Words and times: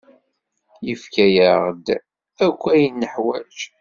Yefka-yaɣ-d 0.87 1.87
akk 2.47 2.61
ayen 2.73 2.93
neḥwaǧ. 3.01 3.57